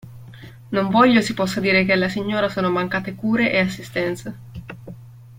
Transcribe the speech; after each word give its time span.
Non 0.75 0.89
voglio 0.89 1.21
si 1.21 1.35
possa 1.35 1.59
dire 1.59 1.85
che 1.85 1.91
alla 1.93 2.09
signora 2.09 2.49
sono 2.49 2.71
mancate 2.71 3.13
cure 3.13 3.51
e 3.51 3.59
assistenza. 3.59 4.35